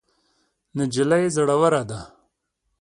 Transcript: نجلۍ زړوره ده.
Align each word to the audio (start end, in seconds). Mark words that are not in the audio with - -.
نجلۍ 0.77 1.23
زړوره 1.35 1.81
ده. 1.89 2.01